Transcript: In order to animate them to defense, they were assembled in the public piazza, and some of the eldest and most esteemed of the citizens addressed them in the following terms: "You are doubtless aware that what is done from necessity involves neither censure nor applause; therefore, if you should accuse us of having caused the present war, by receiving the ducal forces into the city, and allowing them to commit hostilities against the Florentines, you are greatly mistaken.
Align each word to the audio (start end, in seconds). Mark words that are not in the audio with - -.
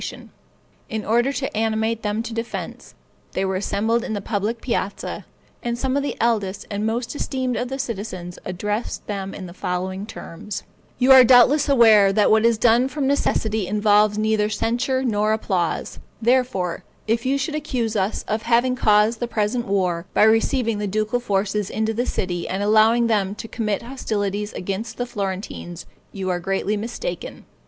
In 0.89 1.05
order 1.05 1.31
to 1.31 1.55
animate 1.55 2.01
them 2.01 2.23
to 2.23 2.33
defense, 2.33 2.95
they 3.33 3.45
were 3.45 3.55
assembled 3.57 4.03
in 4.03 4.13
the 4.13 4.19
public 4.19 4.59
piazza, 4.59 5.27
and 5.61 5.77
some 5.77 5.95
of 5.95 6.01
the 6.01 6.17
eldest 6.19 6.65
and 6.71 6.87
most 6.87 7.15
esteemed 7.15 7.55
of 7.55 7.67
the 7.67 7.77
citizens 7.77 8.39
addressed 8.43 9.05
them 9.05 9.35
in 9.35 9.45
the 9.45 9.53
following 9.53 10.07
terms: 10.07 10.63
"You 10.97 11.11
are 11.11 11.23
doubtless 11.23 11.69
aware 11.69 12.11
that 12.13 12.31
what 12.31 12.45
is 12.47 12.57
done 12.57 12.87
from 12.87 13.05
necessity 13.05 13.67
involves 13.67 14.17
neither 14.17 14.49
censure 14.49 15.03
nor 15.03 15.33
applause; 15.33 15.99
therefore, 16.19 16.83
if 17.05 17.23
you 17.23 17.37
should 17.37 17.53
accuse 17.53 17.95
us 17.95 18.23
of 18.27 18.41
having 18.41 18.75
caused 18.75 19.19
the 19.19 19.27
present 19.27 19.67
war, 19.67 20.07
by 20.15 20.23
receiving 20.23 20.79
the 20.79 20.87
ducal 20.87 21.19
forces 21.19 21.69
into 21.69 21.93
the 21.93 22.07
city, 22.07 22.47
and 22.47 22.63
allowing 22.63 23.05
them 23.05 23.35
to 23.35 23.47
commit 23.47 23.83
hostilities 23.83 24.51
against 24.53 24.97
the 24.97 25.05
Florentines, 25.05 25.85
you 26.11 26.27
are 26.31 26.39
greatly 26.39 26.75
mistaken. 26.75 27.45